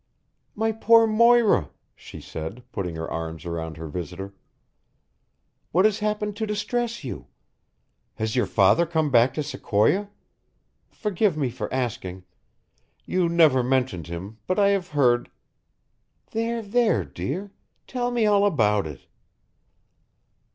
[0.55, 4.33] "My poor Moira!" she said, putting her arms around her visitor.
[5.71, 7.27] "What has happened to distress you?
[8.15, 10.09] Has your father come back to Sequoia?
[10.89, 12.23] Forgive me for asking.
[13.05, 15.29] You never mentioned him, but I have heard
[16.31, 17.51] There, there, dear!
[17.85, 19.05] Tell me all about it."